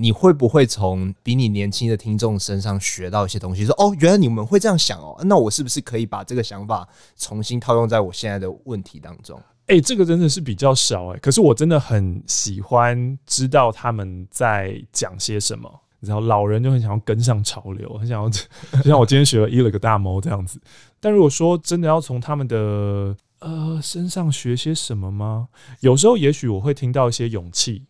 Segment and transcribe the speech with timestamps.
[0.00, 3.66] 你会不会从比你年轻的听众身上学到一些东西？
[3.66, 9.40] 说哦，原来你们会这样想哦，那我是不是可以把这个想法重新套用在我现在的问题当中？
[9.66, 15.68] 哎、这个真的是比较少哎、可是我真的很喜欢知道他们在讲些什么。
[16.00, 20.60] 你知道，老人就很想要跟上潮流，很想要， 就像我今天学了伊了个大猫这样子。
[21.00, 25.48] 但如果说真的要从他们的呃身上学些什么吗？
[25.80, 27.84] 有时候也许我会听到一些勇气。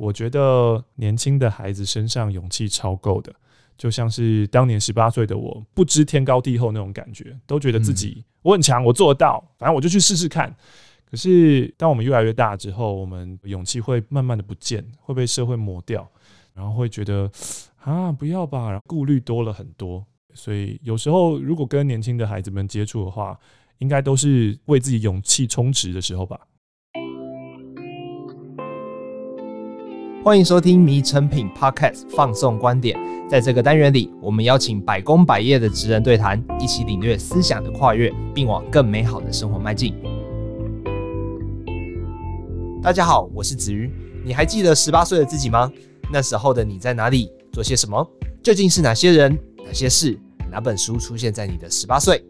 [0.00, 3.30] 我觉得年轻的孩子身上勇气超够的，
[3.76, 10.56] 就像是当年十八岁的我，不知天高地厚那种感觉，都觉得自己我很强，我做得到，反正我就去试试看。
[11.04, 16.08] 可是当我们越来越大之后，我们勇气会慢慢的不见，会被社会磨掉。
[16.54, 17.30] 然后会觉得
[17.82, 20.02] 啊，不要吧，顾虑多了很多。
[20.32, 23.38] 所以有时候如果跟年轻的孩子们接触的话，
[23.78, 26.40] 应该都是为自己勇气充值的时候吧。
[30.22, 32.94] 欢迎收听《迷成品 Podcast》放送观点，
[33.26, 39.94] 在这个单元里，我们邀请百工百业的职人对谈，一起领略思想的跨越，并往更美好的生活迈进。
[42.82, 43.90] 大家好，我是子瑜，
[44.22, 45.72] 你还记得十八岁的自己吗？
[46.12, 48.06] 那时候的你在哪里做些什么？
[48.42, 49.34] 究竟是哪些人、
[49.64, 50.18] 哪些事、
[50.50, 52.22] 哪本书出现在你的十八岁？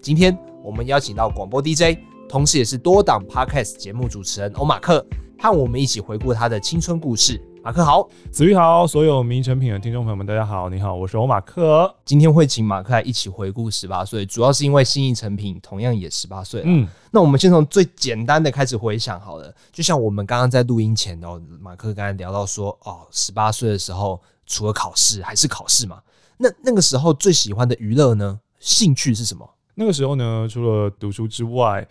[0.00, 5.04] 今天我们邀请到广播 DJ，同时也是多档 Podcast 节目主持人欧马克，
[5.40, 7.40] 和我们一起回顾他的青春故事。
[7.62, 11.94] 马克好，子瑜好，所有名成品的听众朋友们，大家好，你好，我是欧马克。
[12.04, 16.66] 今天会请马克来一起回顾十八岁，主要是因为信义诚品同样也十八岁了。
[16.68, 19.54] 嗯，那我们先从最简单的开始回想好了。
[19.72, 26.00] 就像我们刚刚在录音前哦，马克刚才聊到说，哦，十八岁的时候除了考试还是考试嘛。
[26.36, 28.40] 那那个时候最喜欢的娱乐呢？
[28.58, 29.48] 兴趣是什么？
[29.76, 31.86] 那个时候呢，除了读书之外。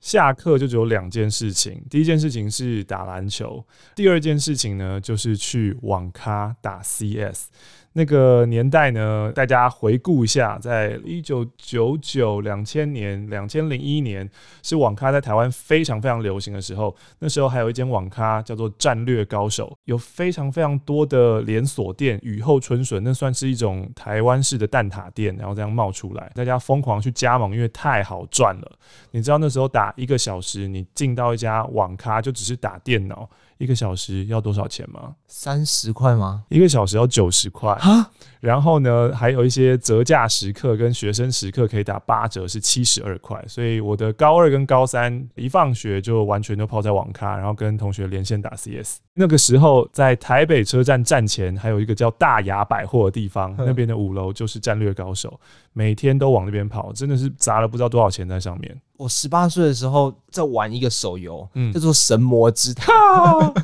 [0.00, 7.48] 下课就只有两件事情，第一件事情是打篮球，第二件事情呢就是去网咖打 CS。
[7.92, 14.28] 那个年代呢，大家回顾一下，在一九九九、两千年、两千零一年，
[14.62, 16.94] 是网咖在台湾非常非常流行的时候。
[17.18, 28.72] 那时候还有一间网咖叫做战略高手，有非常非常多的连锁店，雨后春笋，那算是一种台湾式的蛋挞店，然后这样冒出来，大家疯狂去加盟，因为太好赚了。
[29.10, 33.28] 你知道那时候打一个小时，你进到一家网咖就只是打电脑。
[33.60, 35.14] 一个小时要多少钱吗？
[35.26, 36.44] 三十块吗？
[36.48, 37.70] 一个小时要九十块。
[37.74, 38.10] 啊，
[38.40, 43.44] 然后呢，还有一些折价时刻跟学生时刻可以打八折，是七十二块。
[43.46, 48.96] 所以我的高二跟高三一放学就完全都泡在网咖，然后跟同学连线打 CS。
[49.12, 55.38] 那个时候在台北车站站前还有一个叫大雅百货的地方， 那边的五楼就是战略高手，
[55.74, 58.80] 每天都往那边跑，真的是砸了不知道多少钱在上面。
[59.00, 62.92] 我十八岁的时候在玩一个手游，嗯，叫做《神魔之塔》，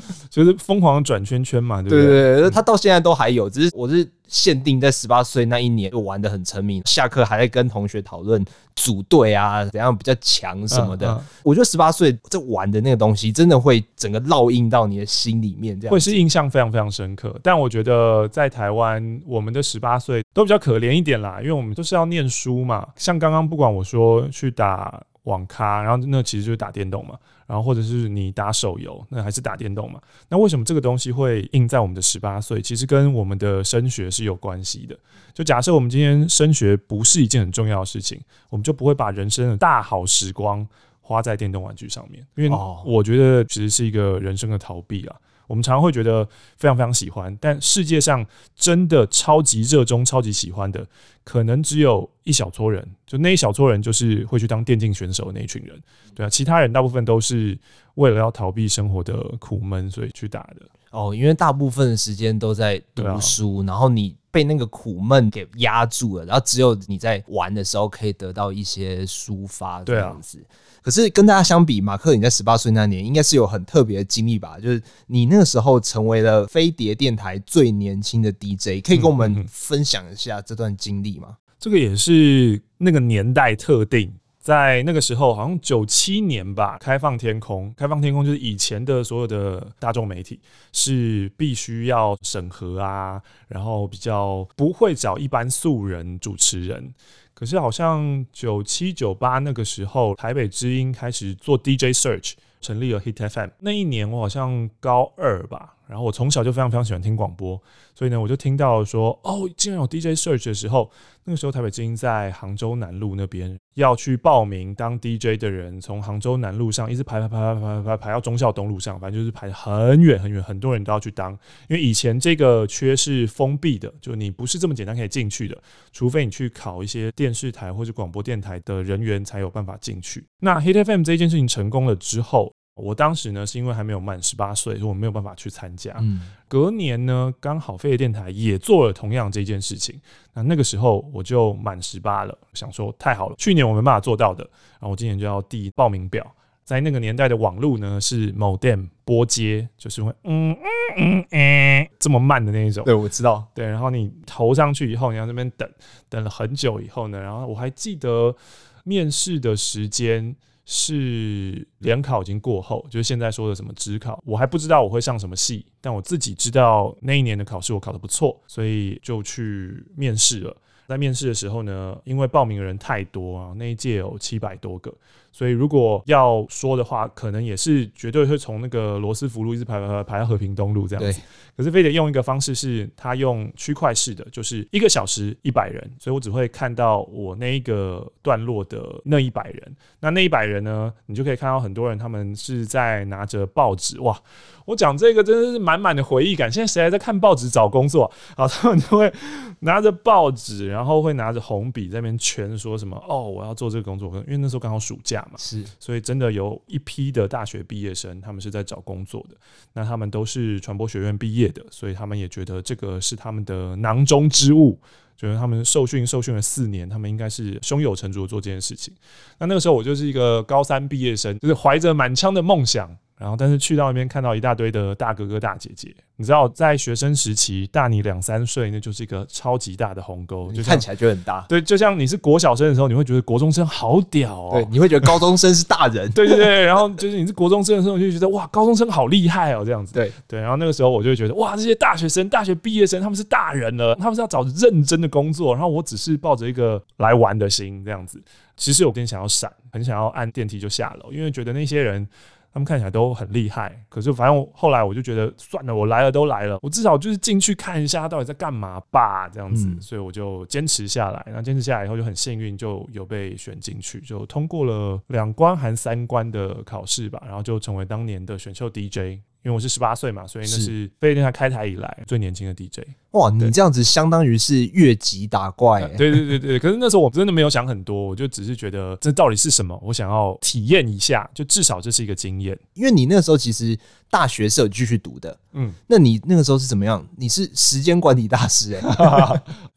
[0.31, 2.07] 就是疯狂转圈圈嘛，对不对？
[2.07, 4.11] 对对对，它到现在都还有，只是我是。
[4.27, 8.45] 限定在十八岁那一年就玩的很沉迷，下课还在跟同学讨论
[8.75, 11.11] 组队啊，怎样比较强什么的。
[11.13, 17.39] 嗯嗯、我觉得十八岁在玩的那个东西，真的会整个烙印到你的心里面，这样会是印象非常非常深刻。
[17.43, 22.87] 但我觉得在台湾，我们的十八岁都比较可怜一点啦，因为我们都是要念书嘛。
[22.97, 27.15] 像刚刚不管我说去打网咖，然后那其实就是打电动嘛。
[27.47, 30.01] 然后或者是你打手游，那还是打电动嘛？
[30.29, 32.61] 那为什么这个东西会印在我们的十八岁？
[32.61, 34.99] 其实跟我们的升学是有关系的。
[35.33, 38.21] 就假设我们今天升学不是一件很重要的事情，
[38.51, 40.67] 我们就不会把人生的大好时光
[41.01, 45.17] 花在电动玩具上面，因为我觉得其实是一个人生的逃避啊。
[45.47, 46.25] 我们常常会觉得
[46.57, 48.25] 非常非常喜欢，但世界上
[48.55, 50.87] 真的超级热衷、超级喜欢的，
[51.25, 52.87] 可能只有一小撮人。
[53.07, 55.81] 就那一小撮人，就是会去当电竞选手的那一群人，
[56.15, 56.29] 对啊。
[56.29, 57.57] 其他人大部分都是
[57.95, 60.67] 为了要逃避生活的苦闷，所以去打的。
[60.91, 70.43] 哦，因为大部分的时间都在读书，然后你被那个苦闷给压住了，然后只有你在玩的时候可以得到一些抒发，这样子。
[70.87, 74.57] 可是跟大家相比，马克你在十八岁那年应该是有很特别的经历吧？
[74.61, 81.39] 就是你那个时候成为了飞碟电台最年轻的 DJ，可以跟我们分享一下这段经历吗？
[81.59, 84.15] 这个也是那个年代特定，
[84.47, 90.39] 在那个时候好像九七年吧，开放天空，开放天空就是以前的所有的大众媒体
[90.73, 96.95] 是必须要审核啊，然后比较不会找一般素人主持人。
[97.35, 103.51] 可是好像九七九八那个时候，台北之音开始做 DJ Search，成立了 Hit FM。
[103.59, 107.61] 那一年我好像高二吧，然后我从小就非常非常喜欢听广播，
[107.95, 110.91] 所以呢，我就听到说，哦，竟然有 DJ Search 的时候，
[111.25, 121.33] 那个时候台北之音在杭州南路那边要去报名当 DJ 的人，从杭州南路上一直排排排排排排排到忠孝东路上，反正就是排很远很远，很多人都要去当，
[121.69, 125.57] 因为以前这个缺是封闭的，就你不是这么简单可以进去的，
[125.93, 130.25] 除非你去考一些电视台或者广播电台的人员才有办法进去。
[130.41, 132.53] 那 Hit FM 这件事情成功了之后。
[132.77, 135.97] 我当时呢，是因为还没有满十八岁，所以我没有办法去参加。
[135.99, 139.99] 嗯，隔年呢，刚好飞碟电台也做了同样这件事情。
[140.35, 146.31] 那那个时候我就满十八了，想说太好了，去年我没办法做到的，然后我今年就要递报名表。
[146.65, 150.59] 在那个年代的网路呢，是 modem 拨接，就是会嗯嗯
[150.99, 152.85] 嗯嗯这么慢的那一种。
[152.85, 153.43] 对，我知道。
[153.55, 155.67] 对，然后你投上去以后，你要那边等，
[156.11, 158.37] 等了很久以后呢，然后我还记得
[158.85, 160.37] 面试的时间。
[160.69, 170.55] 是联考已经过后，就是现在说的什么直考，我还不知道我会上什么系，但我自己知道那一年的考试我考得不错，所以就去面试了。
[170.89, 174.93] 在面试的时候呢，因为报名的人太多啊，那一届有七百多个。
[175.37, 181.21] 所以如果要说的话，可能也是绝对会从那个罗斯福路一直排排排排到和平东路这样子。
[181.55, 189.77] 可是非得用一个方式是，他用区块式的，就是一个小时一百人，所以我只会看到我那一个段落的那一百人。
[190.01, 194.01] 那那一百人呢，你就可以看到很多人，他们是在拿着报纸。
[194.01, 194.19] 哇，
[194.65, 196.51] 我讲这个真的是满满的回忆感。
[196.51, 198.11] 现在谁还在看报纸找工作？
[198.37, 199.13] 啊，他们就会
[199.61, 203.03] 拿着报纸，然后会拿着红笔在那边圈说什么？
[203.07, 205.26] 哦，我要做这个工作，因为那时候刚好暑假。
[205.37, 209.37] 是，所以真的有一批的大学毕业生，他们是在找工作的。
[209.73, 214.79] 那他们都是传播学院毕业的，所以他们也觉得这个是他们的囊中之物。
[215.17, 218.93] 觉得他们受训受训了四年，他们应该是胸有成竹的做这件事情。
[219.39, 222.95] 那那个时候我就是一个高三毕业生，就是怀着满腔的梦想。
[223.19, 231.47] 然后，但是去到那边看到一大堆的大哥哥大姐姐，你知道，在学生时期大你两三岁，那就是一个超级大的鸿沟，就看起来就很大。
[231.49, 234.51] 对，就像你是国小生的时候，你会觉得国中生好屌哦。
[234.53, 236.11] 对，你会觉得高中生是大人。
[236.13, 239.95] 对对对，然后就是你是国中生的时候，你就觉得哇，高中生好厉害哦，这样子。
[239.95, 248.23] 对对，然后那个时候我就会觉得哇，这些大学生、大学毕业生，他们是大人了，他们是要找认真的工作，然后我只是抱着一个来玩的心这样子。
[248.59, 252.07] 其实有点想要闪，很想要按电梯就下楼，因为觉得那些人。
[252.57, 261.23] 他们看起来都很厉害，可是反正后来我就觉得算了，我来了都来了，我至少就是进去看一下他到底在干嘛吧，这样子，嗯、所以我就坚持下来。
[261.31, 269.21] 那坚持下来以后就很幸运，就有被选进去，就通过了两关含三关的考试吧，然后就成为当年的选秀 DJ。
[269.47, 272.81] 因为我是十八岁嘛，所以那是飞碟电台开台以来最年轻的 DJ。
[273.13, 275.97] 哇，你这样子相当于是越级打怪，欸。
[275.97, 282.59] 对对对对，可是那时候我真的没有想很多，我就只是觉得这到底是什么，我想要体验一下，就至少这是一个经验。
[282.75, 283.79] 因为你那个时候其实
[284.11, 287.07] 大学是有继续读的，嗯，那你那个时候是怎么样？
[287.17, 288.81] 你是时间管理大师哎，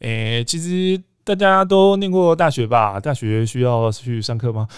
[0.42, 1.00] 欸，其实。
[1.22, 2.98] 大家都念过大学吧？
[2.98, 4.66] 大学需要去上课吗？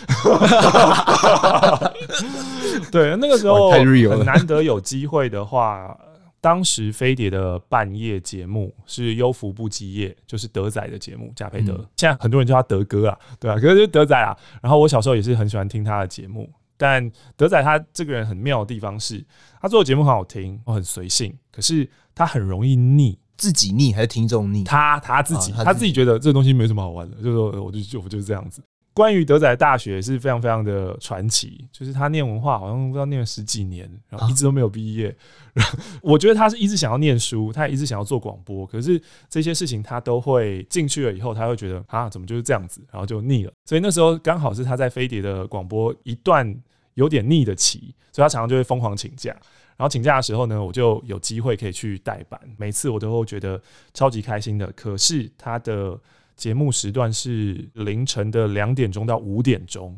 [2.90, 5.98] 对，那个时候很难得有机会的话，
[6.40, 11.74] 当时飞碟的半夜节目是优福不羁夜，就是德仔的节目，贾培德。
[11.96, 14.36] 现在很多人叫他德哥啊，对啊，可是就是德仔啊。
[14.60, 19.24] 然后我小时候也是很喜欢听他的节目，但德仔他这个人很妙的地方是，
[19.60, 23.18] 他做的节目很好听，我很随性，可是他很容易腻。
[23.38, 24.62] 自己腻还是听众腻？
[24.62, 28.62] 他他自己，他自己觉得这个东西没什么好玩的，就是说，我就就我就是这样子。
[28.94, 35.14] 关于德仔大学是非常非常的传奇，就是他念文化好像不知道念了十几年，然后一直都没有毕业。
[36.02, 43.52] 我觉得他是一直想要念书，他也一直想要做广播，可是这些事情他都会进去了以后，他会觉得啊，怎么就是这样子，然后就腻了。
[43.64, 46.54] 所以那时候刚好是他在飞碟的广播一段
[46.94, 49.34] 有点腻的期，所以他常常就会疯狂请假。
[49.78, 53.60] 然后请假的时候呢，我就有机会可以去代班，每次我都会觉得
[53.94, 54.70] 超级开心的。
[54.72, 55.98] 可是他的
[56.42, 59.96] 节目时段是凌晨的两点钟到五点钟，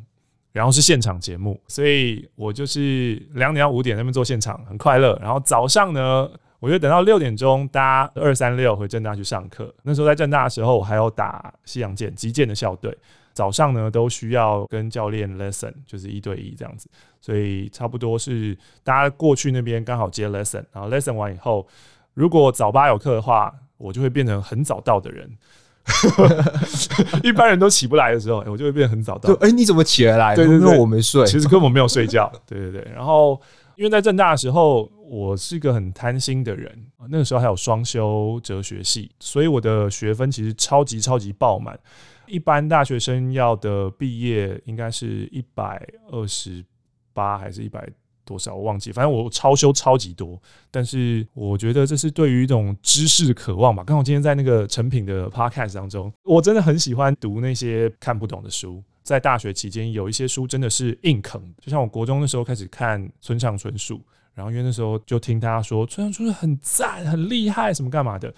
[0.53, 5.19] 然后是现场节目，所以我就是两点到五点那边做现场，很快乐。
[5.23, 9.75] 然后早上呢，我就等到六点钟搭二三六回正大去上课。
[9.85, 12.95] 那时候在正大的时候，我还有打西洋剑击剑的校队。
[13.33, 16.91] 早上呢，都需要跟教练 lesson，就是一对一这样子，
[17.23, 21.67] 所以差不多是大家过去那边刚好接 lesson，然后 lesson 完以后，
[22.13, 25.39] 如果早八有课的话，我就会变成很早到的人。
[27.23, 29.33] 一般人都起不来的时候，我就会变成很早到。
[29.35, 30.35] 哎、欸，你怎么起得来？
[30.35, 32.31] 对对对，我没睡，其实根本没有睡觉。
[32.47, 33.41] 对对对，然后
[33.77, 41.79] 因为在正大的时候，我是一个很贪心的人，那个时候还有双修哲学系，所以我的学分其实超级超级爆满。
[42.27, 46.65] 一般大学生要的毕业应该是一百二十
[47.13, 47.87] 八还是一百
[48.25, 50.41] 多少我忘记，反正我超修超级多。
[50.71, 53.85] 但是我觉得这是对于一种知识的渴望吧。
[53.85, 58.83] 刚好今天在那个成品的 podcast 当中，我真的很喜欢读那些看不懂的书。
[59.03, 64.01] 在大学期间，有一些书真的是硬啃，就像我国中的时候开始看村上春树，
[64.33, 68.29] 然后因为那时候就听大家说村上春树很赞、很厉害，什么干嘛的，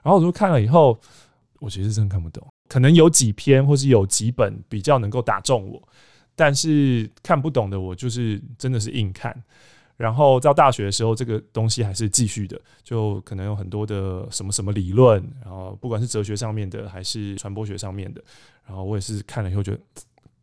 [0.00, 0.96] 然后我就看了以后，
[1.58, 5.82] 我其实真的看不懂，可能有几篇或是有几本比较能够打中我，
[6.34, 9.34] 但是看不懂的我就是真的是硬看。
[9.96, 18.22] 然后到大学的时候，这个东西还是继续的，就可能有很多的什么什么理论，然后不管是哲学上面的还是传播学上面的，
[18.66, 19.78] 然后我也是看了以后觉得。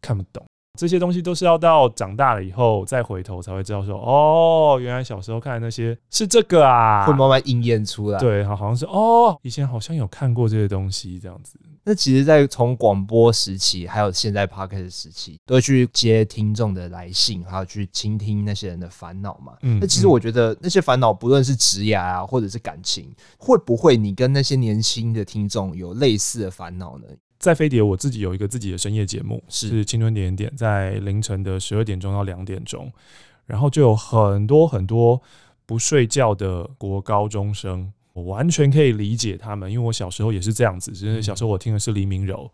[0.01, 0.41] 看不懂
[0.79, 8.17] 这些东西，都是要到长大了以后再回头才会知道说，哦，原来小时候看的那些是这个啊，会慢慢应验出来。
[8.17, 11.59] 对，好，好像是哦，以前好像有看过这些东西这样子。
[11.89, 19.53] 那其实，在从广播时期，还有现在 Podcast 时期，都会去接听众的来信，还有去倾听那些人的烦恼嘛。
[19.63, 27.05] 嗯，那其实我觉得那些烦恼，不论是职涯啊，或者是感情，会不会你跟那些年轻的听众有类似的烦恼呢？
[27.39, 32.93] 在飞碟，我自己有一个自己的深夜节目，是青春点点点，在凌晨的十二点钟到两点钟，
[33.47, 35.19] 然后就有很多很多
[35.65, 42.51] 不睡觉的国高中生，我完全可以理解他们，因为我小时候也是这样子，其实小时候我听的是黎明柔，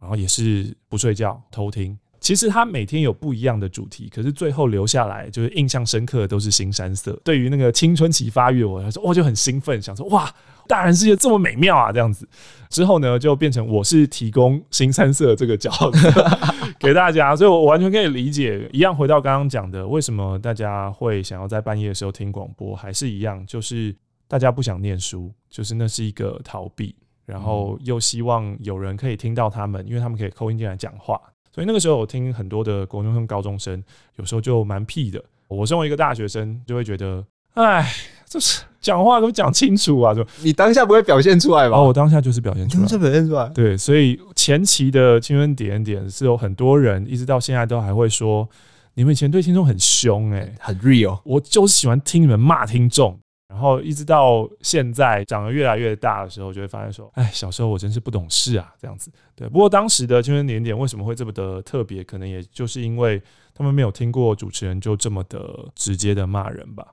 [0.00, 1.98] 然后也是不睡觉偷听。
[2.20, 7.12] 其实他每天有不一样的主题，可是最后留下来就是印象深刻的都是新山色。
[7.24, 10.32] 对于那个青春期发育我来说，我就很兴奋，想说哇。
[10.66, 11.90] 大人世界这么美妙啊！
[11.90, 12.28] 这样子
[12.68, 16.30] 之后呢，就变成我是提供新山色这个角色
[16.78, 18.68] 给大家，所以我完全可以理解。
[18.70, 23.96] 一样回到刚刚讲的，为什么大家会想要在半夜的时候听广播，还是一样，就是
[24.28, 26.94] 大家不想念书，就是那是一个逃避，
[27.26, 31.20] 然后又希望有人可以听到他们，因为他们可以 call in 进来讲话。
[31.52, 33.82] 所以那个时候我听很多的国中生、高中生，
[34.16, 35.20] 有时候就蛮屁的。
[35.48, 37.90] 我身为一个大学生，就会觉得，哎。
[38.28, 40.12] 就是讲话都讲清楚啊！
[40.12, 41.78] 就 你当下不会表现出来吧？
[41.78, 43.48] 哦，我当下就是表现出来，就表现出来。
[43.54, 48.46] 对，所以前期的青春点点是有很多人一直到现在都还会说，
[48.92, 51.18] 你们以前对听众很凶哎，很 real。
[51.24, 53.18] 我就是喜欢听你们骂听众，
[53.48, 59.10] 然后一直到现在长得越来越大的时候，就会发现说，哎，小时候我真是不懂事啊，这样子。
[59.34, 62.04] 对，不过当时的青春点点为什么会这么的特别？
[62.04, 63.20] 可能也就是因为
[63.54, 66.86] 他们没有听过主持人就这么的直接的骂人吧。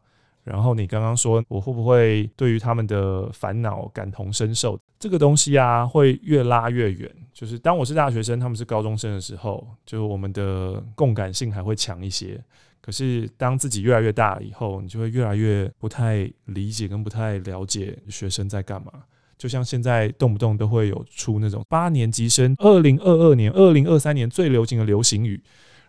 [0.43, 4.79] 然后你刚刚说我会不会对于他们的烦恼感同身受？
[4.97, 7.11] 这个东西啊，会越拉越远。
[7.33, 12.41] 就是当我是大学生，他们是高中生的时候，就我们的共感性还会强一些。
[12.85, 18.91] 可是当自己越来越大以后，你就会越来越不太理解跟不太了解学生在干嘛。
[19.39, 25.41] 就像现在动不动都会有出那种八年级生二零二二年、二零二三年最流行的流行语，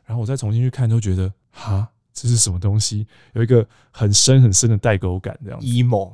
[0.06, 1.86] 然后我再重新去看，都觉得哈。
[2.14, 3.06] 这是什么东西？
[3.34, 5.66] 有一个很深很深的代沟感，这样子。
[5.66, 6.12] emo，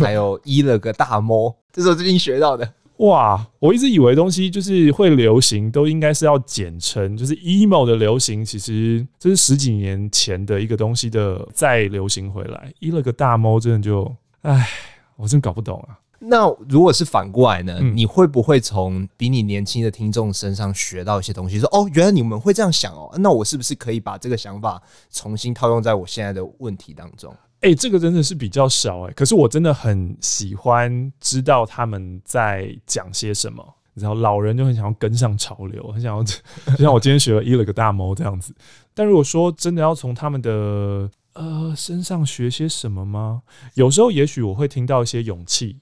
[0.00, 2.74] 还有一了个大猫，这是我最近学到的。
[2.98, 12.72] 哇，我一直以为东西就是会流行，都应该是要简称，就是 emo 的流行，其实这是十几年前的一个东西的再流行回来。
[12.80, 14.68] 一了个大猫，真的就，唉，
[15.16, 15.98] 我真搞不懂啊。
[16.20, 17.78] 那如果是反过来呢？
[17.80, 21.60] 嗯、你会不会从比你年轻的听众身上学到一些东西？
[21.60, 27.32] 说哦，原来你们会这样想哦，那我是不是可以把这个想法重新套用在我现在的问题当中？
[27.60, 29.12] 哎、欸，这个真的是比较少哎、欸。
[29.14, 33.74] 可是我真的很喜欢知道他们在讲些什么。
[34.00, 38.54] 然后，老人就很想要跟上潮流，很想要， 就像我今天学了一了个大猫这样子。
[38.94, 43.42] 但如果说真的要从他们的呃身上学些什么吗？
[43.74, 45.78] 有时候也许我会听到一些勇气。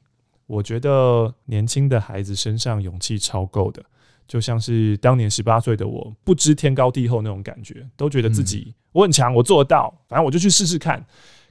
[0.47, 3.85] 我觉得年轻的孩子身上勇气超够的，
[4.27, 11.05] 就像是当年十八岁的我，不知天高地厚那种感觉，都觉得自己我很强，我做得到，反正我就去试试看。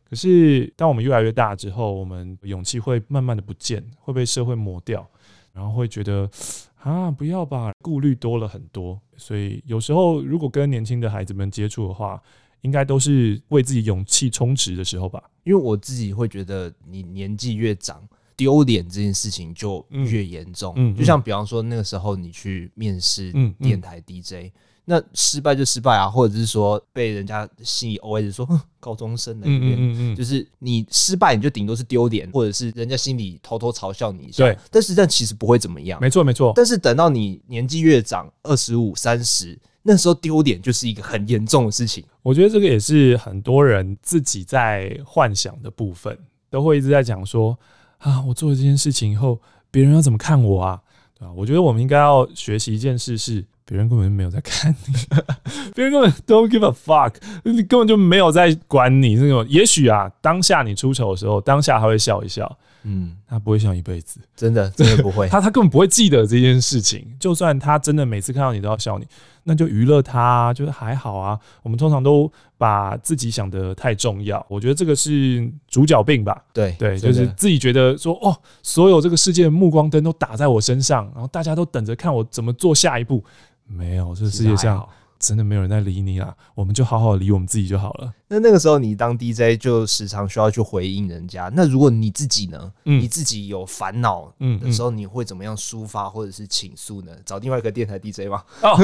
[0.07, 5.05] 可是当我们越来越大之后，我们勇气会慢慢的不见，会被社会磨掉，
[5.51, 6.29] 然后会觉得
[6.77, 8.99] 啊，不要吧，顾虑多了很多。
[9.17, 12.21] 所以有时候如果跟年轻的孩子们接触的话，
[12.61, 15.23] 应该都是为自己勇气充值的时候吧。
[15.43, 18.07] 因为我自己会觉得，你年纪越长。
[18.35, 24.51] 丢脸这件事情就越严重，嗯，嗯，就像比方说那个时候你去面试电台 DJ，
[24.83, 36.51] 那失败就失败啊，或者是说被人家心里 OS 说哼，高中生的嗯嗯嗯，就是你失败你就顶多是丢脸，或者是人家心里偷偷嘲笑你一下，对，但实际上其实不会怎么样，没错没错。
[36.55, 42.03] 但是等到你年纪越长，二十五、三十，那时候丢脸就是一个很严重的事情。
[42.21, 46.17] 我觉得这个也是很多人自己在幻想的部分，
[46.49, 47.57] 都会一直在讲说。
[48.05, 48.21] 啊！
[48.27, 50.79] 我做了这件事情以后，别人要怎么看我啊？
[51.17, 51.33] 对吧？
[51.35, 54.93] 我觉得我们应该要学习一件事是，是别人根本就没有在看你，
[55.73, 59.45] 别人根本 don't give a fuck，你根本就没有在管你那种。
[59.49, 65.27] 也许啊，当下你出丑的时候，当下他会笑一笑，嗯，他不会笑一辈子，真的，真的不会。
[65.33, 67.07] 他他根本不会记得这件事情。
[67.19, 69.07] 就算他真的每次看到你都要笑你，
[69.47, 71.39] 那就娱乐他，就是还好啊。
[71.61, 76.43] 我们通常都把自己想得太重要，我觉得这个是主角病吧。
[76.51, 83.23] 对对，就是自己觉得说哦，所有这个世界的目光灯都打在我身上，然后大家都等着看我怎么做下一步。
[83.67, 84.87] 没有，这个世界上
[85.19, 86.35] 真的没有人在理你啊！
[86.53, 88.13] 我们就好好理我们自己就好了。
[88.27, 91.49] 那那个时候你当 DJ 就时常需要去回应人家。
[91.55, 92.71] 那如果你自己呢？
[92.83, 97.11] 嗯、你自己有烦恼的时候，你会怎么样抒发或者是倾诉呢？
[97.25, 98.43] 找另外一个电台 DJ 吗？
[98.61, 98.77] 哦，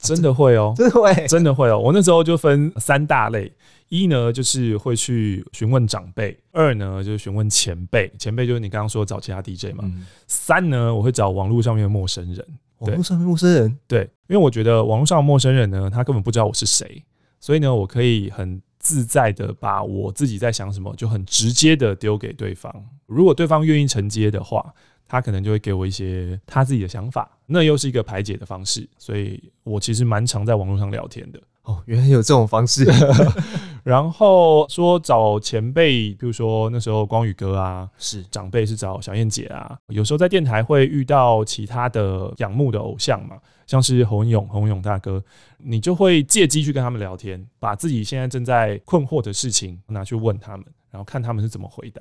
[0.00, 1.78] 真的会哦， 真的会，真的会哦。
[1.78, 3.52] 我那时候就分三大类：
[3.88, 12.44] 一呢就是会去询问长辈；二呢就是询问前辈，前辈就是你刚刚说找其他 DJ 嘛；嗯、三呢我会找网络上面的陌生人。
[12.78, 17.04] 网络上面陌生人，对，因为我觉得网络上的陌生人呢，他根本不知道我是谁，
[17.38, 22.74] 所以呢，我可以很自在的把我自己在想什么，就很直接的丢给对方。
[23.04, 24.72] 如果对方愿意承接的话，
[25.10, 28.88] 他可能就会给我一些他自己的想法，那又是一个排解的方式。
[28.96, 31.40] 所以我其实蛮常在网络上聊天的。
[31.64, 32.86] 哦，原来有这种方式。
[33.82, 39.76] 然后说找前辈，比如说那时候光宇哥啊，是长辈是找小燕姐啊。
[39.88, 43.36] 有时候在电台会遇到其他的仰慕的偶像嘛，
[43.66, 45.20] 像是洪勇、洪勇大哥，
[45.58, 52.00] 你就会借机去跟他们聊天，把自己现在正在困惑的事情拿去问他们，然后看他们是怎么回答。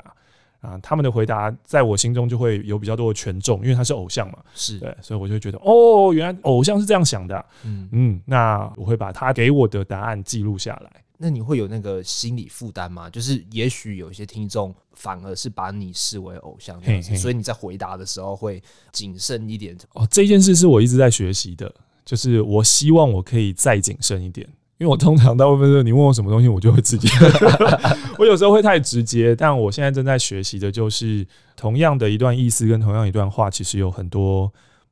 [0.61, 10.91] 啊，他们的回答在我心中就会有比较多的权重，因为他是偶像嘛，是对，所以我就觉得哦，原来偶像是这样想的，啊，嗯嗯，那我会把他给我的答案记录下来。
[11.21, 13.09] 那你会有那个心理负担吗？
[13.09, 18.61] 就是也许有些听众反而是把你视为偶像这样子，嘿嘿，所以你在回答的时候会
[18.93, 19.77] 谨慎一点。
[19.93, 21.73] 哦，这件事是我一直在学习的，
[22.05, 24.47] 就是我希望我可以再谨慎一点。
[24.79, 27.07] 因为我通常大部分是你问我什么东西，我就会直接。
[28.17, 34.51] 我有时候会太直接，但我现在正在学习的就是，同样的一段意思跟同样一段话，其实有很多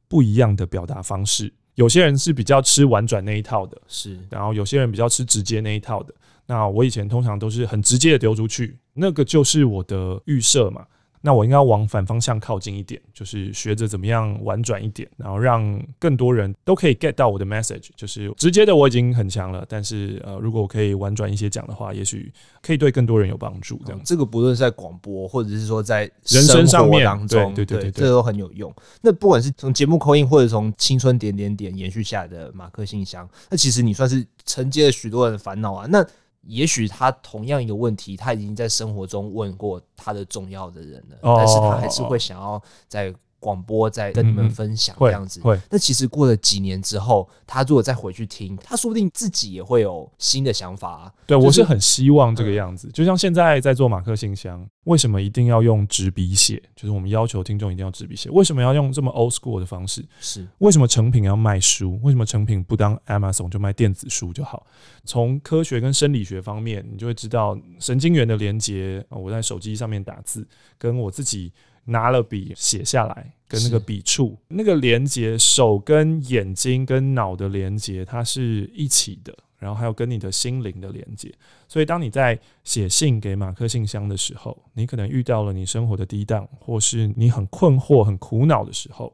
[0.09, 1.51] 不一样的表达方式。
[1.75, 6.13] 有些人是比较吃婉转那一套的，是，然后有些人比较吃直接那一套的。
[6.45, 10.85] 那我以前通常都是很直接的丢出去，那个就是我的预设嘛。
[11.27, 17.89] 那我应该往反方向靠近一点，就是学着怎么样婉转一点，然后让更多人都可以 get 到我的 message。
[17.97, 23.77] 就是直接的我已经很强了，但是呃，如果我可以婉转一些讲的话，也许可以对更多人有帮助。
[23.83, 28.73] 这样、嗯，这个不论是在广播或者是说在人生上面当中，对对对，对，这个都很有用。
[29.01, 35.85] 那不管是从节目 call in，或者从青春点点点延续下来的马克信箱，那其实你算是承接了许多人的烦恼啊。
[35.89, 36.05] 那
[36.47, 43.13] 也许他同样一个问题，他已经在生活中问过他的重要的人了，但是他还是会想要在。
[43.39, 45.59] 广播在跟你们分享这样子，会。
[45.69, 51.13] 那其实过了几年之后，他如果再回去听，他说不定自己也会有新的想法啊。
[51.25, 52.89] 对，我是很希望这个样子。
[52.91, 56.61] 就像现在在做马克信箱，为什么一定要用纸笔写？
[56.75, 58.29] 就是我们要求听众一定要纸笔写。
[58.31, 60.03] 为什么要用这么 old school 的方式？
[60.19, 61.99] 是为什么成品要卖书？
[62.01, 64.65] 为什么成品不当 Amazon 就卖电子书就好？
[65.05, 69.05] 从科学跟生理学方面，你就会知道神经元的连接。
[69.09, 70.47] 我在手机上面打字，
[70.77, 71.53] 跟我自己。
[71.87, 79.35] 拿了笔写下来，跟那个笔触那个连接，手跟眼睛跟脑的连接，它是一起的。
[79.59, 81.33] 然后还有跟你的心灵的连接。
[81.67, 89.11] 所以当你在写信给马克信箱的时候，你可能遇到了你生活的低档，或是你很困惑、很苦恼的时候。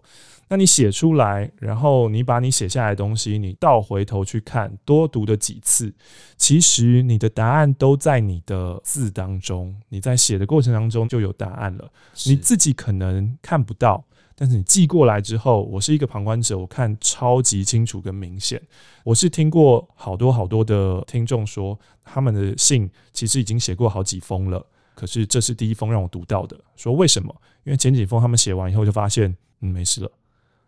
[0.53, 5.91] 那你写出来，然后你把你写下来的东西，你倒回头去看，多读的几次，
[6.37, 9.75] 其实你的答案都在你的字当中。
[9.89, 11.91] 你在写的过程当中就有答案了，
[12.27, 18.61] 你自己可能看不到，但是你寄过来之后，我是一个旁观者，我看超级清楚跟明显。
[19.03, 24.63] 我是听过好多好多的听众说，他们的信其实已经写过好几封了，
[24.93, 26.55] 可是这是第一封让我读到的。
[26.75, 27.35] 说为什么？
[27.63, 30.11] 因为前几封他们写完以后就发现，嗯，没事了。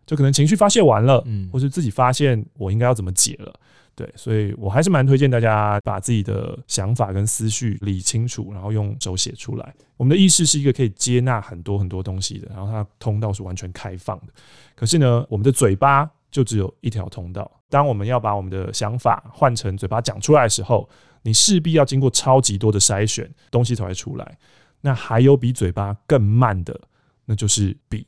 [0.06, 3.54] 就可能情绪发泄完了，嗯，或是自己发现我应该要怎么解了，
[3.96, 9.74] 对，所以我还是蛮推荐大家把自己的想法跟思绪理清楚，然后用手写出来。
[9.98, 14.34] 我们的意识是一个可以接纳很多很多东西的，然后它通道是完全开放的。
[14.76, 17.50] 可是呢，我们的嘴巴就只有一条通道。
[17.70, 20.88] 当我们要把我们的想法换成嘴巴讲出来的时候，
[21.24, 24.38] 你势必要经过超级多的筛选，东西才会出来。
[24.82, 26.80] 那还有比嘴巴更慢的，
[27.26, 28.06] 那就是笔。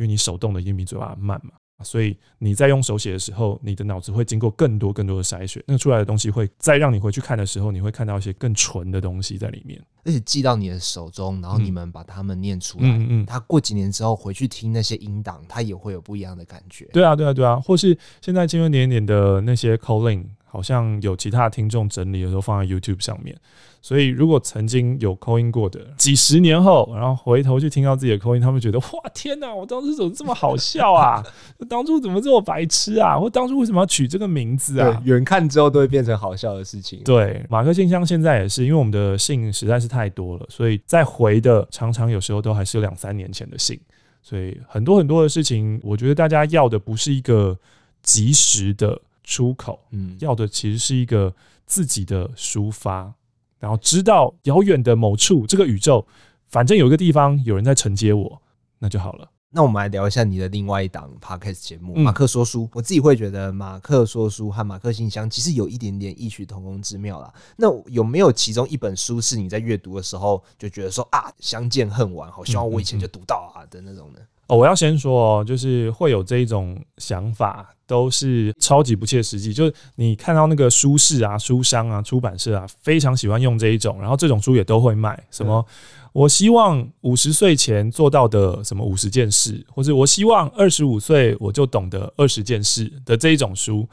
[0.00, 1.52] 因为你手动的一定比嘴巴慢嘛，
[1.84, 12.84] 所以你在用手写的时候，你的脑子会经过更多更多的筛选，那出来的东西会再让你回去看的时候，你会看到一些更纯的东西在里面，而且寄到你的手中，然后你们把它们念出来。
[12.84, 16.86] 嗯嗯，他过几年之后回去听那些音档，他也会有不一样的感觉。
[16.94, 20.24] 对啊，对啊，对啊，或是现在经典点点的那些 calling。
[20.50, 23.36] 好像有其他的听众整理的时候放在 YouTube 上面，
[23.80, 31.22] 所以如果曾经有 call in 过的，几十年后，然后回头去听到自己的 call in，他们觉得哇天哪，我当时怎么这么好笑啊？
[31.70, 33.16] 当初怎么这么白痴啊？
[33.16, 35.00] 或当初为什么要取这个名字啊？
[35.04, 37.00] 远看之后都会变成好笑的事情。
[37.04, 43.78] 对，马克信箱现在也是，因为我们的信实在是太多了，所以再回的常常有时候都还是两三年前的信，
[44.20, 47.56] 所以很多很多的事情，我觉得大家要的不是一个
[48.02, 49.00] 及时的。
[49.30, 51.32] 出口，嗯，要的其实是一个
[51.64, 53.14] 自己的抒发，
[53.60, 56.04] 然后知道遥远的某处，这个宇宙，
[56.48, 58.42] 反正有一个地方有人在承接我，
[58.80, 59.30] 那就好了。
[59.52, 62.64] 那我们来聊一下你的另外一档 podcast 节目《马克说书》。
[62.72, 67.32] 我自己会觉得《马克说书》和《马克信箱》其实有一点点异曲同工之妙啦。
[67.56, 74.20] 那有没有其中一本书是你在阅读的时候就觉得说啊，相见恨晚，好希望我以前就读到啊的那种呢？
[74.50, 79.54] 哦，我要先说哦，就是会有这一种想法，都是超级不切实际。
[79.54, 85.16] 就是你看到那个书市啊、书商啊、出版社啊，非常喜欢用这一种，然后这种书也都会卖。
[85.30, 85.64] 什么？
[86.12, 93.88] 我希望五十岁前做到的什么五十件事，或者我希望二十五岁我就懂得二十件事的这一种书。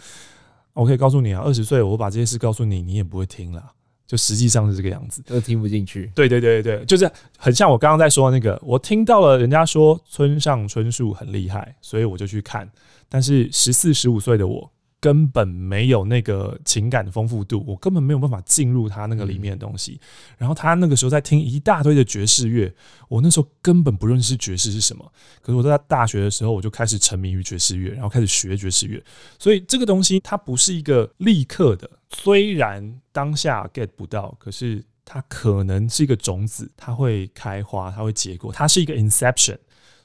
[0.74, 3.64] 我可以告诉你啊，二十岁我把这些事告诉你，你也不会听了。
[4.08, 6.10] 就实际上是这个样子，都听不进去。
[6.16, 12.68] 对对对对，就是很像我刚刚在说的那个，我听到了人家说村上春树很厉害，所以我就去看。
[13.10, 14.72] 但是十四十五岁的我。
[15.00, 20.00] 根本没有那个情感的丰富度，我根本没有办法进入他那个里面的东西。
[20.38, 22.74] 然后他那个时候在听一大堆的爵士乐，
[23.08, 25.12] 我那时候根本不认识爵士是什么。
[25.42, 29.04] 可是我在大学的时候，我就开始沉迷于爵士乐，然后开始学爵士乐。
[29.38, 39.58] 所以这个东西它不是一个立刻的，虽然当下 get 不到，可是它可能是一个种子，它会开花，它会结果，它是一个 inception。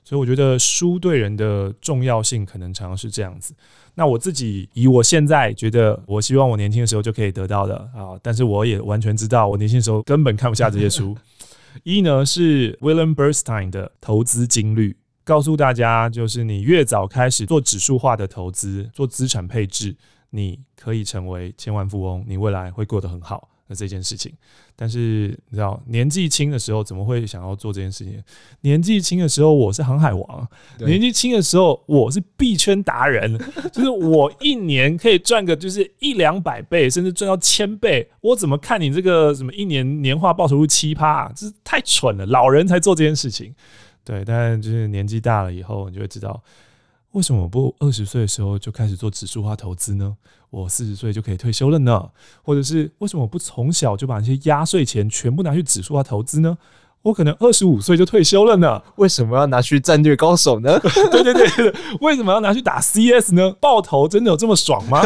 [0.05, 3.55] 所以我觉得书对人的重要性可能常常是这样子。
[3.95, 11.17] 那我自己以我现在觉得，我希望我年轻的时候就可以得到的啊，但是我也完全知道，我年轻的时候根本看不下这些书。
[11.85, 19.97] 一呢是 William Bernstein 的投资金律，告诉大家就是你越早开始做指数化的投资，做资产配置，
[20.31, 23.49] 你可以成为千万富翁，你未来会过得很好。
[23.75, 24.33] 这件事情，
[24.77, 28.23] 但是你知道，年纪轻的时候怎么会想要做这件事情？
[28.61, 33.39] 年纪轻的时候我是航海王，年纪轻的时候我是币圈达人，
[33.73, 38.09] 就是我一年可以赚个就是一两百倍，甚至赚到千倍。
[38.21, 41.33] 我怎么看你这个什么一年年化报酬率奇葩啊？
[41.35, 43.55] 这是太蠢了，老人才做这件事情。
[44.05, 46.43] 对，但就是年纪大了以后，你就会知道。
[47.13, 50.17] 为什么不二十岁的时候就开始做指数化投资呢？
[50.53, 52.11] 我四十岁就可以退休了呢？
[52.43, 56.59] 或者是为什么我不从小就把那些压岁钱全部拿去指数化投资呢？
[57.01, 58.81] 我可能二十五岁就退休了呢？
[58.97, 60.79] 为什么要拿去战略高手呢？
[61.11, 63.51] 对对对对，为什么要拿去打 CS 呢？
[63.59, 65.03] 爆头真的有这么爽吗？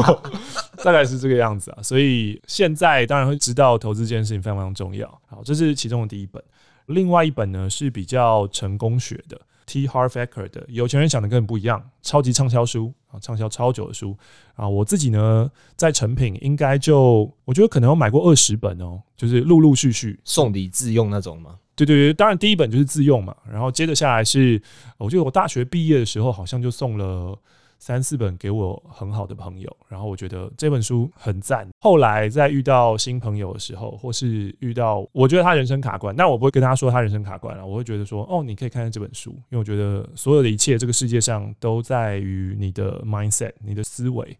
[0.82, 1.82] 大概是这个样子啊。
[1.82, 5.06] 所以现在当然会知道投资这件事情非常非常重要。
[5.28, 6.42] 好，这是其中的第一本。
[6.86, 9.38] 另外一本呢是比较成功学的。
[9.64, 9.86] T.
[9.86, 14.16] Harv Eker 的《有钱人想的跟你不一样》，超级畅销书啊，畅销超久的书
[14.54, 14.68] 啊。
[14.68, 21.58] 我自己呢，在成品应该就我觉得可能有买过二十本哦，就是陆陆续续送礼自用那种吗？
[21.76, 24.60] 对对对，当然第一本就是自用嘛，然后接着下来是，
[24.98, 27.38] 我觉得我大学毕业的时候好像就送了。
[27.82, 31.68] 三四本给我很好的朋友，然后我觉得这本书很赞。
[31.80, 44.38] 后来在遇到新朋友的时候，或是遇到我觉得他人生卡关，那我不会跟他说他人生卡关了，我会觉得说，哦，你可以看看这本书，因为我觉得所有的一切这个世界上都在于你的 mindset，你的思维。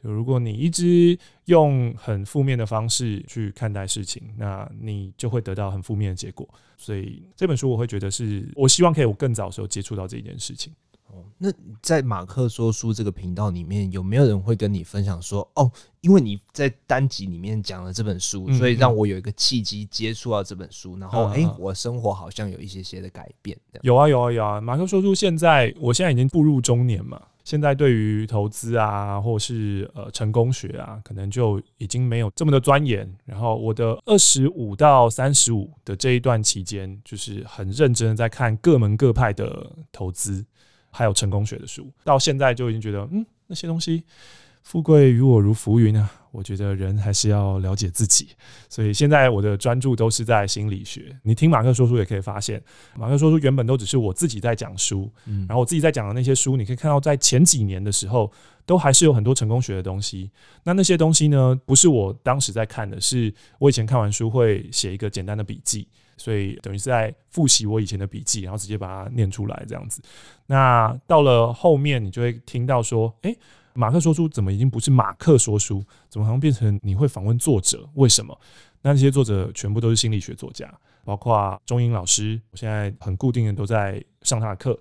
[0.00, 6.48] 就如果你一直用很负面的方式去看待事情，那你就会得到很负面的结果。
[6.76, 10.72] 所以这本书我会觉得是我希望可以我更早的时候接触到这一件事情。
[11.38, 23.58] 那在马克说书这个频道里面，有没有人会跟你分享说，哦，因为你在单集里面讲了这本书，所以让我有一个契机接触到这本书，然后，哎，我生活好像有一些些的改变。
[23.82, 24.60] 有啊，有啊，有啊。
[24.60, 33.12] 马克说书现在，我现在已经步入中年嘛，现在对于投资啊，或是呃成功学啊，可能就已经没有这么的钻研。
[33.26, 40.44] 然后我的二十五到三十五的这一段期间，就是很认真的在看各门各派的投资。
[40.94, 44.04] 还有成功学的书，到现在就已经觉得，嗯，那些东西，
[44.62, 48.28] 富贵于我如浮云啊，我觉得人还是要了解自己，
[48.68, 51.18] 所以现在我的专注都是在心理学。
[51.24, 52.62] 你听马克说书也可以发现，
[52.96, 55.10] 马克说书原本都只是我自己在讲书，
[55.46, 58.32] 然后我自己在讲的那些书，你可以看到在前几年的时候，
[58.64, 60.30] 都还是有很多成功学的东西。
[60.62, 70.02] 那那些东西呢，不是我当时在看的，是我以前看完书会写一个简单的笔记，所以等于是在复习我以前的笔记，然后直接把它念出来这样子。
[70.46, 73.36] 那到了后面，你就会听到说，诶。
[73.76, 77.84] 马克说书怎么已经不是马克说书，怎么好像变成你会访问作者？
[77.94, 78.38] 为什么？
[78.82, 80.72] 那这些作者全部都是心理学作家，
[81.04, 84.78] 包括钟英老师，我现在很固定的都在上他的课。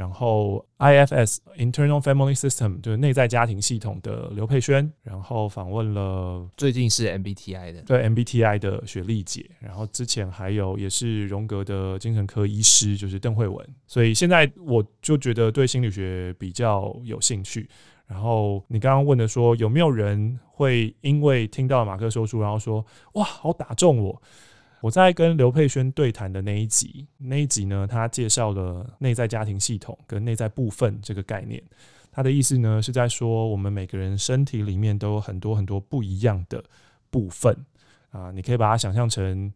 [0.00, 13.62] 然后 IFS Internal Family System 就是内在家庭系统的刘佩轩，然后访问了最近是 MBTI 的，对 MBTI 的雪莉姐，然后之前还有也是荣格的精神科医师，就是邓惠文。
[13.86, 17.68] 所以现在我就觉得对心理学比较有兴趣。
[18.06, 22.82] 然后你刚刚问的说，有没有人会因为听到马克说书，然后说
[23.12, 24.22] 哇，好打中我？
[24.80, 31.62] 我在跟刘佩轩对谈的那一集，那一集呢，他介绍了内在家庭系统跟内在部分这个概念。
[32.10, 36.64] 他的意思呢，是在说我们每个人身体里面都有很多很多不一样的
[37.10, 37.54] 部分
[38.10, 39.52] 啊，你可以把它想象成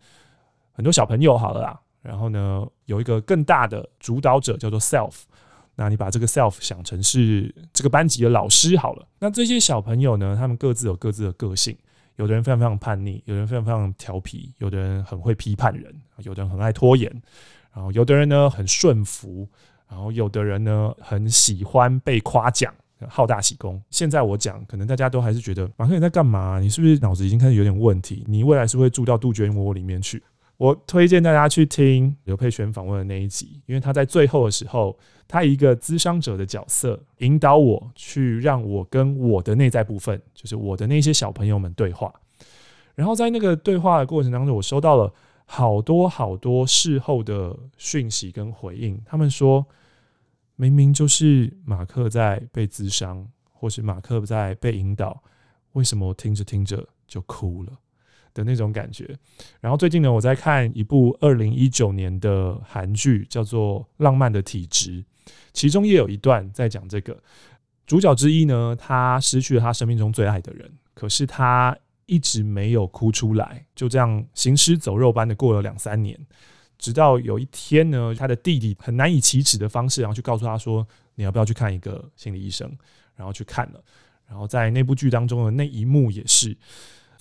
[0.73, 1.81] 很多小朋友好了啦。
[2.03, 5.23] 然后呢，有一个更大的主导者叫做 self。
[5.77, 9.09] 那你把这个 self 想成是这个班级的老师好了。
[9.19, 11.77] 那这些小朋友呢，他们各自有各自的个性。
[12.16, 17.11] 有的人非常非常叛逆，有的人非常非常调皮，有的人很会批判人，有的人很爱拖延，
[17.74, 19.48] 然后有的人呢很顺服，
[19.88, 22.72] 然后有的人呢很喜欢被夸奖，
[23.09, 23.83] 好大喜功。
[23.90, 26.59] 现在我讲，可能大家都还是觉得马克你在干嘛？
[26.61, 28.24] 你是不是脑子已经开始有点问题？
[28.29, 30.22] 你未来是会住到杜鹃窝里面去？
[30.57, 42.12] 我推荐大家去听刘佩璇访问的那一集，因为他在最后的时候，他一个咨商者的角色引导我去让我跟我的内在部分，就是我的那些小朋友们对话。
[42.95, 45.12] 然后在那个对话的过程当中，我收到了
[45.45, 49.01] 好多好多事后的讯息跟回应。
[49.05, 49.67] 他们说，
[50.55, 55.21] 明明就是马克在被咨商，或是马克在被引导，
[55.73, 57.73] 为什么我听着听着就哭了？
[58.35, 59.16] 的那种感觉，
[59.61, 65.01] 然后最近呢，我在看一部二零一九年的韩剧，叫做《浪漫的体质》，
[65.53, 67.16] 其中也有一段在讲这个
[67.87, 76.18] 主角之一呢，他失去了他生命中最爱的人，可是他一直没有哭出来，就这样行尸走肉般的过了两三年，
[76.77, 82.70] 直到有一天呢，他的弟弟很难以启齿的方式，然后去告诉他说：“你要不要去看一个心理医生？”
[83.14, 83.81] 然后去看了，
[84.27, 86.57] 然后在那部剧当中的那一幕也是。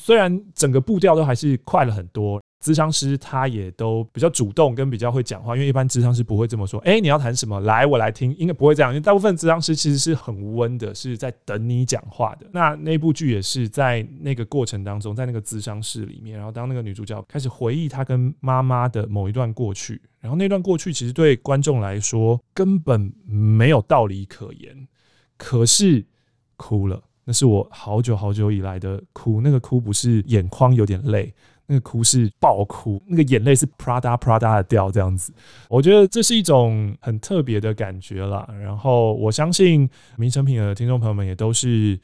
[0.04, 6.78] 虽然整个步调都还是快了很多，咨商师他也都比较主动跟比较会讲话，因为一般咨商师不会这么说。
[6.82, 7.58] 哎，你要谈什么？
[7.62, 8.36] 来，我来听。
[8.36, 12.46] 应该不会这样，因为大部分咨商师其实是很温的，是在等你讲话的。
[12.52, 24.86] 那那部剧也是在那个过程当中，在那个咨商室里面，然后当那个女主角开始回忆她跟妈妈的某一段过去，然后那段过去其实对观众来说根本没有道理可言，
[25.38, 26.06] 可是
[26.58, 27.02] 哭了。
[27.26, 31.34] 那是我好久好久以来的哭，那个哭不是眼眶有点累，
[31.66, 35.34] 那个哭是爆哭，那个眼泪是啪嗒啪嗒的掉这样子。
[35.70, 38.48] 我觉得这是一种很特别的感觉啦。
[38.62, 41.98] 然后我相信名诚品的听众朋友们也都是，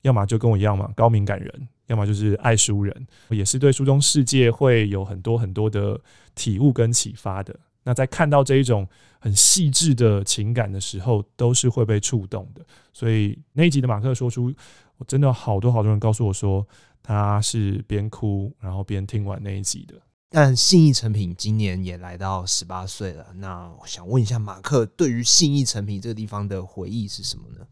[0.00, 6.00] 要么就跟我一样嘛，高敏感人，要么就是爱书人，也是对书中世界会有很多很多的
[6.34, 7.54] 体悟跟启发的。
[7.84, 8.88] 那在看到这一种
[9.20, 12.64] 很细致的情感的时候，都是会被触动的。
[12.92, 14.52] 所以那一集的马克说出，
[14.98, 16.66] 我真的好多好多人告诉我说，
[17.02, 19.94] 他是边哭然后边听完那一集的。
[20.30, 27.66] 但信义成品今年也来到十八岁了，那我想问一下马克，对于信义成品这个地方的回忆是什么呢？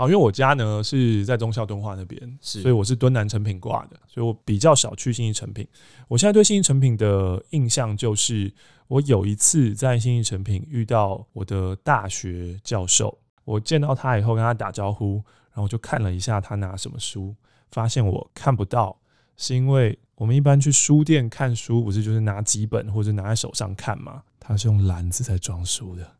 [0.00, 5.68] 好，因为我家呢是在中孝敦化那边，是，所以我是敦南成品挂的，所以我比较少去信义成品。
[6.08, 8.50] 我现在对信义成品的印象就是，
[8.88, 15.16] 我有一次在信义成品遇到我的大学教授，我见到他以后跟他打招呼，
[15.50, 17.34] 然后我就看了一下他拿什么书，
[17.70, 18.98] 发现我看不到，
[19.36, 24.22] 是因为我们一般去书店看书，不是就是拿几本或者拿在手上看吗？
[24.38, 26.10] 他是用篮子在装书的。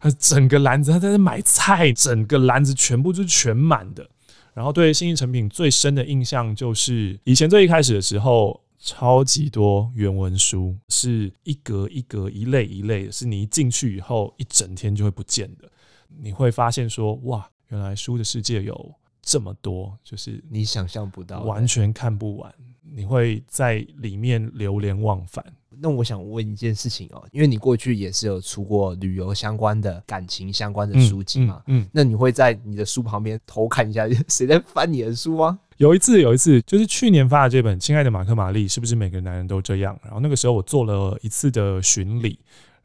[0.00, 4.08] 他整个篮子，他在那买菜，整个篮子全部就是全满的。
[4.52, 15.68] 然后对信义诚品最深的印象就是，以前最一开始的时候，超级多原文书，是一格一格、一类一类的，是你一进去以后，一整天就会不见的。
[16.08, 22.54] 你会发现说，哇，原来书的世界有这么多，就是你想象不到，完全看不完。
[22.82, 25.44] 你会在里面流连忘返。
[25.80, 35.58] 那我想问一件事情哦，因为你过去也是有出过旅游相关的、感情相关的书籍嘛，嗯，嗯，嗯，那你会在你的书旁边偷看一下 谁在翻你的书吗？
[35.76, 39.98] 有一次，有一次就是去年发的这本《亲爱的马克·玛丽》，是不是每个男人都这样？
[40.04, 42.38] 然后那个时候我做了一次的巡礼，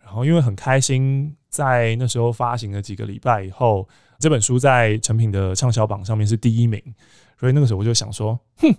[0.04, 6.82] 然后因为很开心，在那时候发行了几个礼拜以后，这本书在成品的畅销榜上面是第一名，
[7.40, 8.74] 所以那个时候我就想说，哼，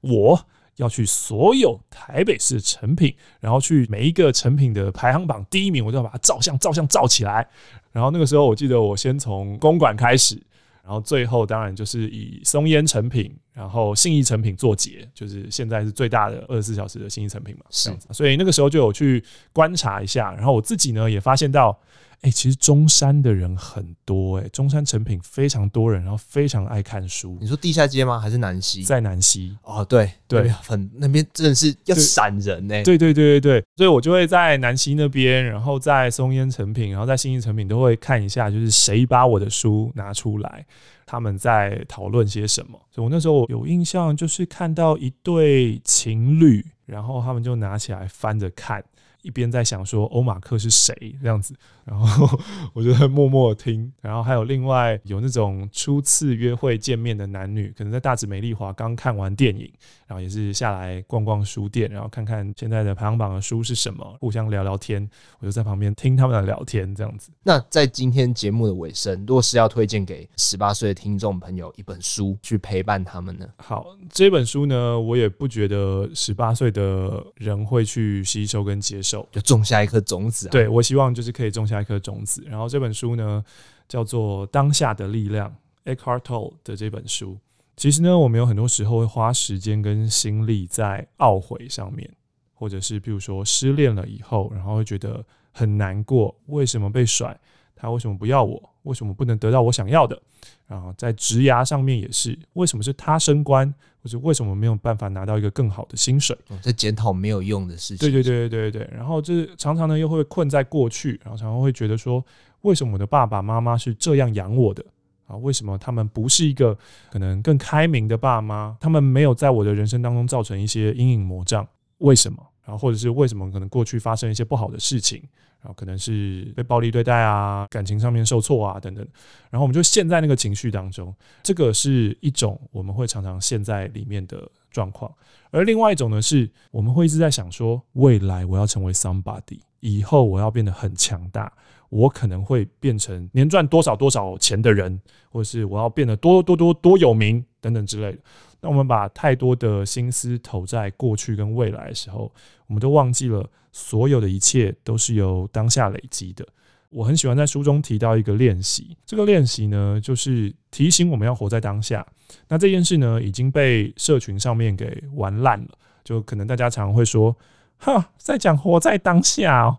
[0.00, 0.40] 我。
[0.76, 7.46] 要去所有台北市成品，然后去每一个成品的排行榜第一名，我就要把它照相、照相、照起来。
[7.92, 10.40] 然后那个时候，我记得我先从公馆开始，
[10.82, 18.08] 然后最后当然就是以松烟成品，然后信义成品做结，就是现在是最大的二十四小时的信义成品嘛，是这样子。
[18.12, 21.78] 所以那个时候就有去观察一下，然后我自己呢也发现到。
[22.26, 27.38] 哎、欸，其实中山的人很多哎、欸，中山成品非常多人，然后非常爱看书。
[27.40, 28.18] 你说地下街吗？
[28.18, 28.82] 还是南溪？
[28.82, 32.82] 在南溪哦，对对，很那边真的是要闪人呢、欸。
[32.82, 40.66] 对对对对对，所以我就会在南溪那边，然后在松烟成品，然后在新义成品都会看一下，就是谁把我的书拿出来，
[41.06, 42.76] 他们在讨论些什么。
[42.90, 48.82] 所以我那时候有印象，就是看到一对情侣，然后他们就拿起来翻着看。
[49.26, 51.52] 一边在想说欧马克是谁这样子，
[51.84, 52.38] 然后
[52.72, 59.68] 我就在默默听，然后还有另外有那种初次约会见面的男女，可能在大直美丽华刚看完电影，
[60.06, 65.10] 然后也是下来逛逛书店，然后看看现在的排行榜的书是什么，互相聊聊天，
[65.40, 67.32] 我就在旁边听他们的聊天这样子。
[67.42, 73.44] 那在今天节目的尾声，若是要推荐给十八岁的听众朋友一本书去陪伴他们呢？
[73.56, 79.15] 好，这本书呢，我也不觉得十八岁的人会去吸收跟接受。
[79.30, 80.50] 就种下一颗种子啊！
[80.50, 82.42] 对，我希望就是可以种下一颗种子。
[82.46, 83.44] 然后这本书呢，
[83.86, 85.54] 叫做《当下的力量》
[85.94, 87.38] ，Eckhart Tolle 的这本书。
[87.76, 92.10] 其实呢，我们有很多时候会花时间跟心力在懊悔上面，
[92.54, 97.38] 或者是比如说失恋了以后，然后会觉得很难过，为什么被甩？
[97.74, 98.70] 他为什么不要我？
[98.84, 100.18] 为什么不能得到我想要的？
[100.66, 103.72] 然后在职涯上面也是，为什么是他升官，
[104.06, 106.36] 或者为什么没有办法拿到一个更好的薪水？
[106.62, 107.98] 在检讨没有用的事情。
[107.98, 108.90] 对对对对对对。
[108.96, 112.24] 然后就是常常呢又会困在过去，然后常常会觉得说，
[112.60, 114.84] 为什么我的爸爸妈妈是这样养我的？
[115.26, 116.78] 啊，为什么他们不是一个
[117.10, 118.76] 可能更开明的爸妈？
[118.80, 121.66] 他们没有在我的人生当中造成一些阴影魔障？
[121.98, 122.38] 为什么？
[122.66, 125.22] 然后或者是为什么可能过去发生一些不好的事情？
[125.62, 129.04] 然后可能是被暴力对待啊，感情上面受挫啊等等，
[129.50, 135.12] 然后我们就陷在那个情绪当中，这个是一种我们会常常陷在里面的状况。
[135.50, 141.52] 而另外一种呢，是我们会一直在想说，未来我要成为 somebody，以后我要变得很强大，
[141.88, 145.00] 我可能会变成年赚多少多少钱的人，
[145.30, 148.18] 或者是我要变得多多多多有名等等之类的。
[148.60, 152.32] 那我们把太多的心思投在过去跟未来的时候，
[152.66, 153.48] 我们都忘记了。
[153.78, 156.46] 所有的一切都是由当下累积的。
[156.88, 162.06] 我很喜欢在书中提到一个练习，这个练习呢，就是提醒我们要活在当下。
[162.48, 165.68] 那这件事呢，已经被社群上面给玩烂了。
[166.02, 167.36] 就可能大家常常会说
[167.76, 169.78] ：“哈，在讲活在当下哦，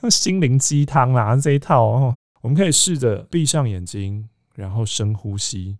[0.00, 5.76] 哦，心灵鸡汤啦这一套哦。”我们可以试着闭上眼睛，然后深呼吸。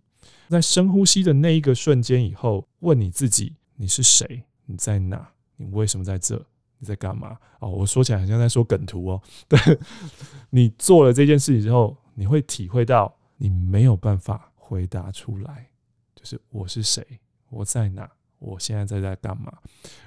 [0.49, 4.43] 在深呼吸的那一个瞬间以后，问你自己：你是谁？
[4.65, 5.29] 你在哪？
[5.55, 6.45] 你为什么在这？
[6.79, 7.37] 你在干嘛？
[7.59, 9.21] 哦，我说起来好像在说梗图哦。
[9.49, 9.59] 对，
[10.51, 15.69] 你做了这件事情之后，你会体会到你没有办法回答出来，
[16.15, 17.05] 就是我是谁，
[17.49, 19.51] 我在哪，我现在在在干嘛。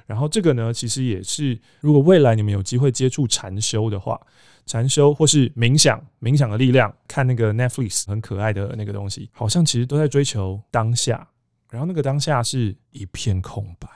[0.06, 4.20] 然后这个呢，其实也是，如果未来你们有机会接触禅修的话，
[4.66, 11.28] 禅修或是冥想，冥想的力量，看那个 Netflix 很可爱的那个东西，好像其实都在追求当下。
[11.70, 13.88] 然后那个当下是一片空白，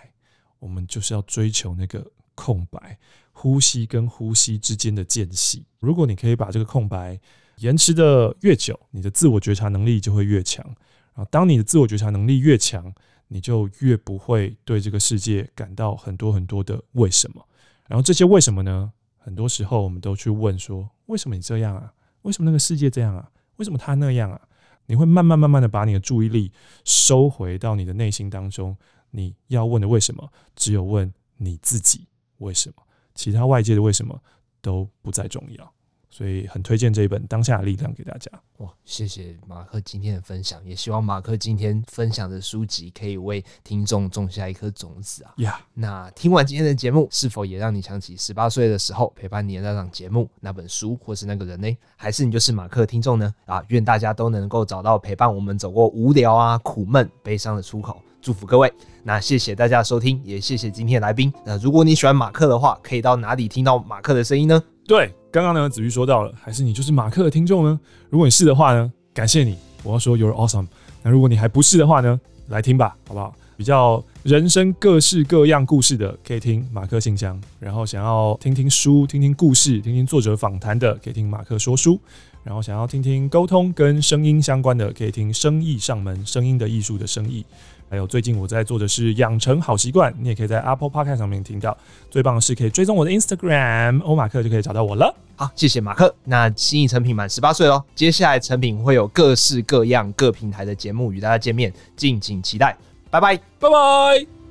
[0.58, 2.04] 我们就是要追求那个。
[2.36, 2.98] 空白，
[3.30, 5.64] 呼吸跟呼吸之间的间隙。
[5.78, 7.16] 如果你可以把这个空白
[7.58, 10.66] 延迟的越久，你的自我觉察能力就会越强。
[11.12, 12.92] 啊，当你的自我觉察能力越强，
[13.34, 17.44] 你就越不会对这个世界感到很多很多的为什么。
[17.88, 18.92] 然后这些为什么呢？
[19.18, 21.92] 很多时候我们都去问说：为什么你这样啊？
[22.22, 23.28] 为什么那个世界这样啊？
[23.56, 24.40] 为什么他那样啊？
[24.86, 26.52] 你会慢慢慢慢的把你的注意力
[26.84, 28.76] 收回到你的内心当中。
[29.10, 32.06] 你要问的为什么，只有问你自己。
[32.38, 32.82] 为什么？
[33.16, 34.16] 其他外界的为什么
[34.60, 35.72] 都不再重要，
[36.16, 38.30] 所以很推荐这一本《当下的力量》给大家。
[38.58, 45.34] 哇，谢谢马克今天的分享，也希望马克今天分享的书籍可以为听众种下一颗种子啊！
[45.38, 51.76] 呀那听完今天的节目，是否也让你想起十八岁的时候陪伴你的那档节目、那本书，或是那个人呢？
[51.96, 53.34] 还是你就是马克听众呢？
[53.46, 58.00] 啊，愿大家都能够找到陪伴我们走过无聊啊、苦闷、悲伤的出口。
[58.22, 58.72] 祝福各位。
[59.02, 61.32] 那谢谢大家的收听，也谢谢今天的来宾。
[61.44, 64.62] 那如果你喜欢马克的话，可以到哪里听到马克的声音呢？
[64.86, 67.80] 对，刚刚呢，子瑜说到了，还是你就是马克的听众呢？
[68.10, 70.66] 如果你是的话呢，感谢你，我要说 You're awesome。
[71.02, 73.34] 那如果你还不是的话呢，来听吧，好不好？
[73.56, 81.96] 比较人生各式各样故事的，可以听马克信箱；然后想要听听书、听听故事、听听作者访谈的，可以听马克说书；
[82.42, 87.46] 然后想要听听沟通跟声音相关的，可以听生意上门，声音的艺术的生意。
[87.94, 91.78] 还有最近我在做的是养成好习惯，你也可以在 Apple Podcast 上面听到。
[92.10, 95.14] 最棒的是可以追踪我的 Instagram，欧马克就可以找到我了。
[95.36, 96.12] 好，谢谢马克。
[96.24, 102.76] 那新一成品满十八岁喽，接下来成品会有各式各样各平台的节目与大家见面，敬请期待。
[103.10, 104.43] 拜拜，拜拜。